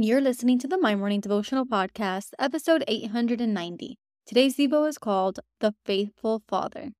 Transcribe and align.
You're 0.00 0.20
listening 0.20 0.60
to 0.60 0.68
the 0.68 0.78
My 0.78 0.94
Morning 0.94 1.18
Devotional 1.18 1.66
Podcast, 1.66 2.28
episode 2.38 2.84
890. 2.86 3.98
Today's 4.26 4.56
Devo 4.56 4.88
is 4.88 4.96
called 4.96 5.40
The 5.58 5.74
Faithful 5.84 6.40
Father. 6.46 6.92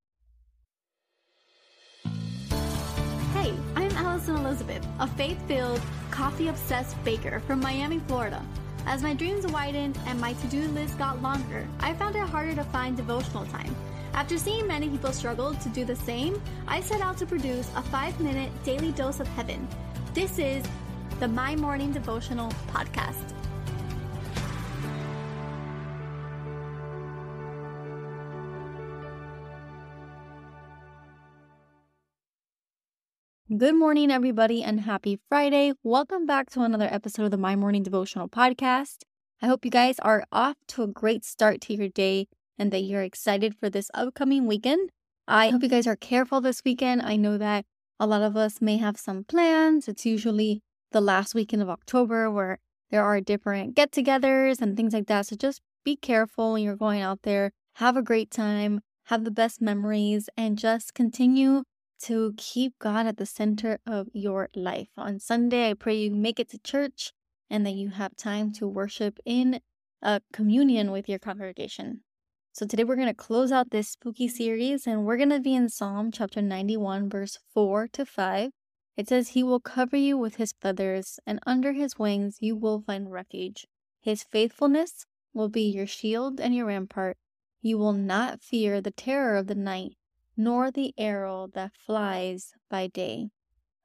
Hey, 3.33 3.55
I'm 3.77 3.93
Alison 3.93 4.35
Elizabeth, 4.35 4.85
a 4.99 5.07
faith 5.07 5.39
filled, 5.47 5.81
coffee 6.11 6.49
obsessed 6.49 7.01
baker 7.05 7.39
from 7.47 7.61
Miami, 7.61 8.01
Florida. 8.09 8.45
As 8.85 9.01
my 9.01 9.15
dreams 9.15 9.47
widened 9.47 9.97
and 10.07 10.21
my 10.21 10.33
to 10.33 10.47
do 10.49 10.63
list 10.63 10.99
got 10.99 11.23
longer, 11.23 11.69
I 11.79 11.95
found 11.95 12.17
it 12.17 12.29
harder 12.29 12.57
to 12.57 12.65
find 12.65 12.97
devotional 12.97 13.47
time. 13.47 13.77
After 14.13 14.37
seeing 14.39 14.67
many 14.67 14.89
people 14.89 15.13
struggle 15.13 15.55
to 15.55 15.69
do 15.69 15.85
the 15.85 15.95
same, 15.95 16.43
I 16.67 16.81
set 16.81 17.01
out 17.01 17.17
to 17.19 17.27
produce 17.27 17.71
a 17.77 17.83
five 17.83 18.19
minute 18.19 18.51
daily 18.65 18.91
dose 18.91 19.21
of 19.21 19.29
heaven. 19.29 19.69
This 20.15 20.41
is 20.41 20.65
the 21.21 21.27
My 21.27 21.57
Morning 21.57 21.91
Devotional 21.91 22.49
podcast. 22.69 23.35
Good 33.57 33.75
morning, 33.75 34.13
everybody, 34.13 34.63
and 34.63 34.83
happy 34.83 35.19
Friday. 35.29 35.73
Welcome 35.83 36.25
back 36.25 36.51
to 36.51 36.61
another 36.63 36.87
episode 36.89 37.25
of 37.25 37.31
the 37.33 37.37
My 37.37 37.57
Morning 37.57 37.83
Devotional 37.83 38.29
podcast. 38.29 38.99
I 39.43 39.49
hope 39.49 39.65
you 39.65 39.73
guys 39.73 39.99
are 39.99 40.25
off 40.31 40.55
to 40.69 40.85
a 40.85 40.87
great 40.87 41.25
start 41.25 41.61
to 41.63 41.75
your 41.75 41.89
day 41.89 42.29
and 42.57 42.71
that 42.71 42.83
you're 42.83 43.03
excited 43.03 43.57
for 43.57 43.69
this 43.69 43.91
upcoming 43.93 44.47
weekend. 44.47 44.91
I 45.27 45.49
hope 45.49 45.65
you 45.65 45.69
guys 45.69 45.89
are 45.89 45.97
careful 45.97 46.41
this 46.41 46.63
weekend. 46.65 47.03
I 47.03 47.17
know 47.17 47.39
that 47.39 47.65
a 47.99 48.07
lot 48.07 48.23
of 48.23 48.37
us 48.37 48.61
may 48.61 48.77
have 48.77 48.97
some 48.97 49.25
plans. 49.25 49.89
It's 49.89 50.07
usually 50.07 50.63
the 50.93 51.01
last 51.01 51.35
weekend 51.35 51.63
of 51.63 51.69
October 51.69 52.31
where 52.31 52.59
there 52.91 53.05
are 53.05 53.21
different 53.21 53.75
get 53.75 53.93
togethers 53.93 54.61
and 54.61 54.77
things 54.77 54.95
like 54.95 55.07
that. 55.07 55.27
So 55.27 55.37
just 55.37 55.61
be 55.85 55.97
careful 55.97 56.53
when 56.53 56.63
you're 56.63 56.77
going 56.77 57.01
out 57.01 57.23
there. 57.23 57.53
Have 57.75 57.97
a 57.97 58.03
great 58.03 58.31
time, 58.31 58.81
have 59.05 59.25
the 59.25 59.31
best 59.31 59.61
memories, 59.61 60.29
and 60.37 60.59
just 60.59 60.95
continue 60.95 61.63
to 62.01 62.35
keep 62.37 62.79
God 62.79 63.07
at 63.07 63.17
the 63.17 63.27
center 63.27 63.79
of 63.87 64.09
your 64.13 64.49
life. 64.55 64.89
On 64.97 65.19
Sunday, 65.19 65.71
I 65.71 65.75
pray 65.75 65.97
you 65.97 66.11
make 66.11 66.39
it 66.39 66.49
to 66.51 66.59
church 66.59 67.13
and 67.51 67.65
that 67.67 67.75
you 67.75 67.91
have 67.91 68.17
time 68.17 68.53
to 68.53 68.69
worship 68.69 69.19
in 69.25 69.61
a 70.03 70.21
communion 70.33 70.91
with 70.91 71.09
your 71.09 71.19
congregation. 71.19 72.03
So 72.53 72.67
today 72.67 72.85
we're 72.85 72.97
going 72.97 73.09
to 73.09 73.15
close 73.15 73.53
out 73.53 73.71
this 73.71 73.89
spooky 73.89 74.29
series 74.29 74.87
and 74.87 75.05
we're 75.05 75.17
going 75.17 75.31
to 75.31 75.41
be 75.41 75.55
in 75.55 75.69
Psalm 75.69 76.11
chapter 76.11 76.43
91 76.43 77.09
verse 77.09 77.39
4 77.55 77.89
to 77.93 78.05
5. 78.05 78.51
It 78.99 79.09
says, 79.09 79.29
He 79.29 79.45
will 79.45 79.61
cover 79.61 79.97
you 79.97 80.19
with 80.19 80.37
His 80.37 80.53
feathers, 80.61 81.21
and 81.25 81.39
under 81.47 81.73
His 81.73 82.01
wings 82.01 82.39
you 82.41 82.57
will 82.57 82.81
find 82.81 83.13
refuge. 83.13 83.69
His 84.01 84.25
faithfulness 84.25 85.07
will 85.33 85.49
be 85.49 85.63
your 85.63 85.87
shield 85.87 86.41
and 86.41 86.53
your 86.53 86.67
rampart. 86.67 87.17
You 87.63 87.79
will 87.79 87.93
not 87.93 88.43
fear 88.43 88.81
the 88.81 88.91
terror 88.91 89.37
of 89.37 89.47
the 89.47 89.55
night, 89.55 89.93
nor 90.37 90.73
the 90.73 90.95
arrow 90.99 91.47
that 91.55 91.77
flies 91.77 92.55
by 92.69 92.89
day. 92.89 93.29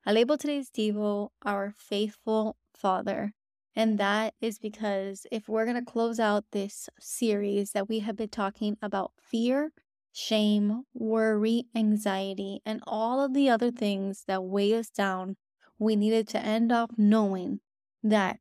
I 0.04 0.14
label 0.14 0.36
today's 0.36 0.72
Devo 0.72 1.30
our 1.46 1.76
faithful 1.78 2.58
Father. 2.74 3.34
And 3.76 4.00
that 4.00 4.34
is 4.42 4.58
because 4.58 5.28
if 5.32 5.48
we're 5.48 5.66
going 5.66 5.84
to 5.84 5.92
close 5.92 6.20
out 6.20 6.46
this 6.52 6.90
series 7.00 7.74
that 7.74 7.88
we 7.88 8.00
have 8.00 8.16
been 8.16 8.30
talking 8.30 8.78
about 8.82 9.12
fear 9.22 9.74
shame, 10.14 10.84
worry, 10.94 11.66
anxiety, 11.76 12.62
and 12.66 12.82
all 12.86 13.20
of 13.20 13.34
the 13.34 13.50
other 13.50 13.72
things 13.72 14.24
that 14.28 14.44
weigh 14.44 14.74
us 14.76 14.90
down, 14.90 15.36
we 15.80 15.96
needed 15.96 16.28
to 16.30 16.40
end 16.40 16.72
off 16.72 16.92
knowing 16.98 17.60
that 18.04 18.40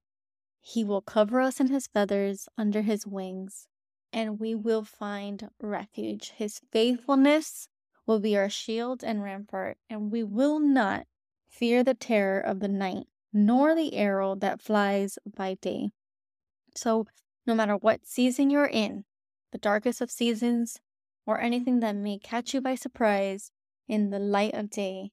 He 0.60 0.84
will 0.84 1.00
cover 1.00 1.40
us 1.40 1.58
in 1.58 1.68
His 1.68 1.86
feathers 1.86 2.46
under 2.58 2.82
His 2.82 3.06
wings, 3.06 3.66
and 4.12 4.38
we 4.38 4.54
will 4.54 4.84
find 4.84 5.48
refuge. 5.60 6.32
His 6.36 6.60
faithfulness 6.70 7.68
will 8.06 8.20
be 8.20 8.36
our 8.36 8.50
shield 8.50 9.02
and 9.02 9.22
rampart, 9.22 9.78
and 9.88 10.12
we 10.12 10.22
will 10.22 10.60
not 10.60 11.06
fear 11.48 11.82
the 11.82 11.94
terror 11.94 12.40
of 12.40 12.60
the 12.60 12.68
night, 12.68 13.06
nor 13.32 13.74
the 13.74 13.94
arrow 13.94 14.34
that 14.34 14.60
flies 14.60 15.18
by 15.24 15.54
day. 15.54 15.90
So, 16.74 17.06
no 17.46 17.54
matter 17.54 17.76
what 17.76 18.06
season 18.06 18.50
you're 18.50 18.66
in, 18.66 19.04
the 19.52 19.58
darkest 19.58 20.00
of 20.00 20.10
seasons, 20.10 20.80
or 21.26 21.40
anything 21.40 21.80
that 21.80 21.96
may 21.96 22.18
catch 22.18 22.54
you 22.54 22.60
by 22.60 22.74
surprise 22.74 23.50
in 23.88 24.10
the 24.10 24.18
light 24.18 24.54
of 24.54 24.70
day. 24.70 25.10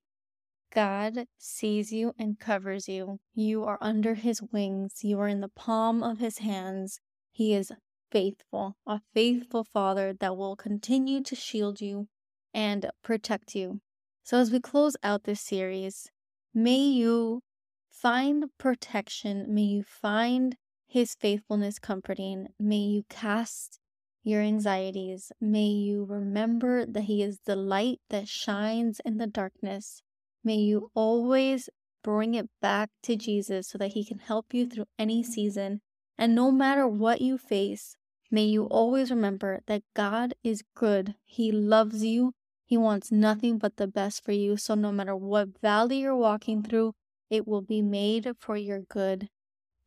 God 0.72 1.25
sees 1.38 1.92
you 1.92 2.14
and 2.20 2.40
covers 2.40 2.88
you. 2.88 3.20
You 3.34 3.64
are 3.64 3.80
under 3.81 4.14
his 4.14 4.42
wings. 4.52 5.03
You 5.03 5.19
are 5.19 5.28
in 5.28 5.42
the 5.42 5.50
palm 5.50 6.03
of 6.03 6.19
his 6.19 6.40
hands. 6.40 7.00
He 7.31 7.53
is 7.53 7.72
faithful, 8.12 8.75
a 8.86 9.02
faithful 9.14 9.64
father 9.64 10.14
that 10.19 10.38
will 10.38 10.56
continue 10.56 11.22
to 11.24 11.36
shield 11.36 11.81
you 11.81 12.08
and 12.53 12.90
protect 13.03 13.56
you. 13.56 13.81
So, 14.24 14.38
as 14.38 14.52
we 14.52 14.59
close 14.59 14.96
out 15.03 15.24
this 15.24 15.42
series, 15.42 16.09
may 16.53 16.78
you 16.78 17.42
find 17.90 18.46
protection. 18.58 19.46
May 19.53 19.64
you 19.64 19.84
find 19.84 20.56
his 20.88 21.16
faithfulness 21.16 21.80
comforting. 21.80 22.48
May 22.59 22.78
you 22.78 23.03
cast 23.09 23.80
your 24.29 24.41
anxieties. 24.41 25.31
May 25.41 25.67
you 25.67 26.06
remember 26.06 26.85
that 26.85 27.03
He 27.03 27.22
is 27.22 27.40
the 27.45 27.56
light 27.56 28.00
that 28.09 28.28
shines 28.28 29.01
in 29.03 29.17
the 29.17 29.28
darkness. 29.28 30.01
May 30.44 30.56
you 30.56 30.91
always 30.94 31.69
bring 32.03 32.34
it 32.34 32.50
back 32.62 32.89
to 33.03 33.16
Jesus 33.16 33.68
so 33.68 33.78
that 33.78 33.94
He 33.94 34.06
can 34.06 34.19
help 34.19 34.53
you 34.53 34.68
through 34.68 34.85
any 34.97 35.23
season. 35.23 35.81
And 36.18 36.35
no 36.35 36.51
matter 36.51 36.88
what 36.88 37.22
you 37.22 37.38
face, 37.38 37.95
may 38.31 38.44
you 38.44 38.66
always 38.66 39.09
remember 39.09 39.59
that 39.68 39.84
God 39.95 40.34
is 40.44 40.63
good. 40.75 41.16
He 41.25 41.51
loves 41.51 42.03
you. 42.03 42.34
He 42.66 42.78
wants 42.78 43.12
nothing 43.12 43.57
but 43.57 43.78
the 43.78 43.88
best 43.88 44.23
for 44.23 44.31
you. 44.31 44.56
So 44.56 44.75
no 44.75 44.91
matter 44.91 45.16
what 45.16 45.59
valley 45.62 46.01
you're 46.01 46.16
walking 46.16 46.62
through, 46.62 46.94
it 47.29 47.47
will 47.47 47.62
be 47.62 47.81
made 47.81 48.31
for 48.38 48.56
your 48.56 48.81
good. 48.81 49.29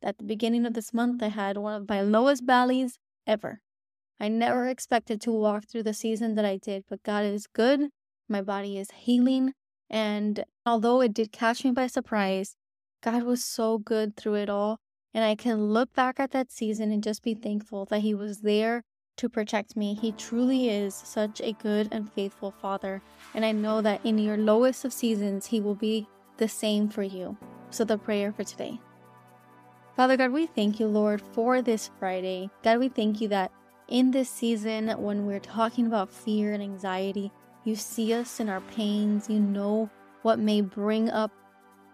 At 0.01 0.17
the 0.17 0.25
beginning 0.25 0.65
of 0.65 0.73
this 0.73 0.93
month, 0.93 1.23
I 1.23 1.29
had 1.29 1.57
one 1.57 1.81
of 1.81 1.87
my 1.87 2.01
lowest 2.01 2.43
valleys 2.43 2.99
ever. 3.25 3.61
I 4.19 4.27
never 4.27 4.67
expected 4.67 5.21
to 5.21 5.31
walk 5.31 5.65
through 5.65 5.83
the 5.83 5.93
season 5.93 6.35
that 6.35 6.45
I 6.45 6.57
did, 6.57 6.83
but 6.89 7.03
God 7.03 7.25
is 7.25 7.47
good. 7.47 7.89
My 8.29 8.41
body 8.41 8.77
is 8.77 8.91
healing. 8.91 9.53
And 9.89 10.45
although 10.65 11.01
it 11.01 11.13
did 11.13 11.31
catch 11.31 11.63
me 11.63 11.71
by 11.71 11.87
surprise, 11.87 12.55
God 13.01 13.23
was 13.23 13.43
so 13.43 13.77
good 13.77 14.15
through 14.15 14.35
it 14.35 14.49
all. 14.49 14.79
And 15.13 15.23
I 15.23 15.35
can 15.35 15.65
look 15.65 15.93
back 15.93 16.19
at 16.19 16.31
that 16.31 16.51
season 16.51 16.91
and 16.91 17.03
just 17.03 17.21
be 17.21 17.33
thankful 17.33 17.85
that 17.85 17.99
He 17.99 18.13
was 18.13 18.41
there 18.41 18.83
to 19.17 19.29
protect 19.29 19.75
me. 19.75 19.93
He 19.93 20.11
truly 20.11 20.69
is 20.69 20.95
such 20.95 21.39
a 21.41 21.53
good 21.53 21.89
and 21.91 22.11
faithful 22.11 22.51
Father. 22.51 23.01
And 23.35 23.45
I 23.45 23.51
know 23.51 23.81
that 23.81 24.03
in 24.03 24.17
your 24.17 24.37
lowest 24.37 24.85
of 24.85 24.93
seasons, 24.93 25.47
He 25.47 25.59
will 25.59 25.75
be 25.75 26.07
the 26.37 26.47
same 26.47 26.89
for 26.89 27.03
you. 27.03 27.37
So, 27.69 27.83
the 27.83 27.97
prayer 27.97 28.31
for 28.31 28.43
today. 28.43 28.79
Father 29.95 30.17
God, 30.17 30.31
we 30.31 30.47
thank 30.47 30.79
you, 30.79 30.87
Lord, 30.87 31.21
for 31.21 31.61
this 31.61 31.91
Friday. 31.99 32.49
God, 32.63 32.79
we 32.79 32.89
thank 32.89 33.21
you 33.21 33.27
that 33.27 33.51
in 33.87 34.11
this 34.11 34.29
season, 34.29 34.89
when 34.89 35.25
we're 35.25 35.39
talking 35.39 35.87
about 35.87 36.09
fear 36.09 36.53
and 36.53 36.63
anxiety, 36.63 37.31
you 37.63 37.75
see 37.75 38.13
us 38.13 38.39
in 38.39 38.49
our 38.49 38.61
pains. 38.61 39.29
You 39.29 39.39
know 39.39 39.89
what 40.21 40.39
may 40.39 40.61
bring 40.61 41.09
up, 41.09 41.31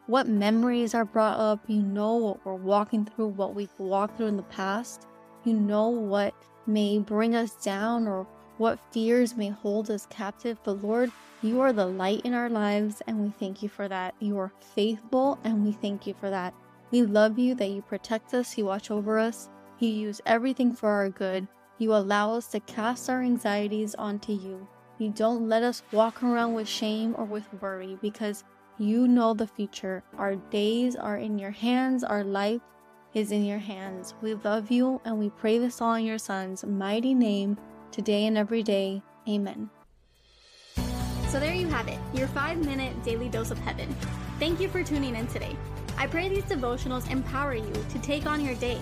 what 0.07 0.27
memories 0.27 0.93
are 0.93 1.05
brought 1.05 1.39
up. 1.39 1.59
You 1.67 1.81
know 1.81 2.15
what 2.15 2.45
we're 2.45 2.55
walking 2.55 3.05
through, 3.05 3.29
what 3.29 3.55
we've 3.55 3.69
walked 3.77 4.17
through 4.17 4.27
in 4.27 4.37
the 4.37 4.43
past. 4.43 5.07
You 5.43 5.53
know 5.53 5.89
what 5.89 6.33
may 6.67 6.99
bring 6.99 7.35
us 7.35 7.51
down 7.63 8.07
or 8.07 8.27
what 8.57 8.79
fears 8.91 9.35
may 9.35 9.49
hold 9.49 9.89
us 9.89 10.07
captive. 10.09 10.57
But 10.63 10.83
Lord, 10.83 11.11
you 11.41 11.61
are 11.61 11.71
the 11.71 11.85
light 11.85 12.21
in 12.25 12.33
our 12.33 12.49
lives, 12.49 13.01
and 13.07 13.23
we 13.23 13.29
thank 13.39 13.63
you 13.63 13.69
for 13.69 13.87
that. 13.87 14.13
You 14.19 14.37
are 14.39 14.51
faithful, 14.75 15.39
and 15.43 15.65
we 15.65 15.71
thank 15.71 16.05
you 16.05 16.13
for 16.19 16.29
that. 16.29 16.53
We 16.91 17.03
love 17.03 17.39
you 17.39 17.55
that 17.55 17.69
you 17.69 17.81
protect 17.81 18.33
us, 18.33 18.57
you 18.57 18.65
watch 18.65 18.91
over 18.91 19.19
us, 19.19 19.49
you 19.79 19.89
use 19.89 20.19
everything 20.25 20.73
for 20.73 20.89
our 20.89 21.09
good. 21.09 21.47
You 21.79 21.95
allow 21.95 22.33
us 22.33 22.47
to 22.47 22.59
cast 22.59 23.09
our 23.09 23.21
anxieties 23.21 23.95
onto 23.95 24.33
you. 24.33 24.67
You 24.97 25.11
don't 25.11 25.47
let 25.47 25.63
us 25.63 25.81
walk 25.93 26.21
around 26.21 26.53
with 26.53 26.67
shame 26.67 27.15
or 27.17 27.23
with 27.23 27.47
worry 27.61 27.97
because 28.01 28.43
you 28.77 29.07
know 29.07 29.33
the 29.33 29.47
future. 29.47 30.03
Our 30.17 30.35
days 30.35 30.97
are 30.97 31.15
in 31.15 31.39
your 31.39 31.51
hands, 31.51 32.03
our 32.03 32.25
life 32.25 32.59
is 33.13 33.31
in 33.31 33.45
your 33.45 33.59
hands. 33.59 34.13
We 34.21 34.33
love 34.33 34.69
you 34.69 34.99
and 35.05 35.17
we 35.17 35.29
pray 35.29 35.57
this 35.57 35.79
all 35.79 35.93
in 35.93 36.03
your 36.03 36.17
Son's 36.17 36.65
mighty 36.65 37.13
name 37.13 37.57
today 37.91 38.25
and 38.25 38.37
every 38.37 38.61
day. 38.61 39.01
Amen. 39.29 39.69
So 41.29 41.39
there 41.39 41.53
you 41.53 41.67
have 41.67 41.87
it, 41.87 41.99
your 42.13 42.27
five 42.27 42.57
minute 42.57 43.01
daily 43.05 43.29
dose 43.29 43.51
of 43.51 43.57
heaven. 43.59 43.95
Thank 44.37 44.59
you 44.59 44.67
for 44.67 44.83
tuning 44.83 45.15
in 45.15 45.27
today. 45.27 45.55
I 45.97 46.07
pray 46.07 46.27
these 46.27 46.43
devotionals 46.43 47.09
empower 47.09 47.53
you 47.55 47.71
to 47.71 47.99
take 47.99 48.25
on 48.25 48.43
your 48.43 48.55
day 48.55 48.81